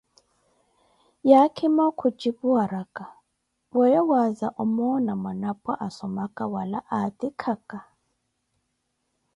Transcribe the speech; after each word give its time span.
Haakhimo 1.29 1.85
kujipu 1.99 2.45
araka, 2.63 3.05
weeyo 3.75 4.01
waaza 4.11 4.47
omoona 4.63 5.11
mwanapwa 5.21 5.73
asomka 5.85 6.43
wala 6.53 6.79
aatikhaka? 6.97 7.79